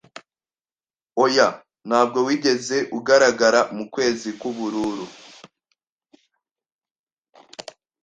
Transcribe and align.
Oya, 1.23 1.47
ntabwo 1.87 2.19
wigeze 2.27 2.77
ugaragara 2.97 3.59
mukwezi 3.75 4.29
k'ubururu 4.39 5.05